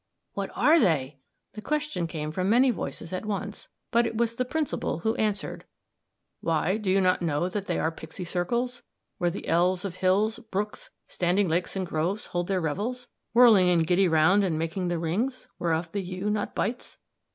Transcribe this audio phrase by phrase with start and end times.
[0.33, 1.19] "What are they?"
[1.53, 5.63] The question came from many voices at once, but it was the Principal who answered.
[6.39, 8.81] "Why, do you not know that they are pixie circles,
[9.19, 13.83] where the 'elves of hills, brooks, standing lakes, and groves' hold their revels, whirling in
[13.83, 16.97] giddy round, and making the rings, 'whereof the ewe not bites'?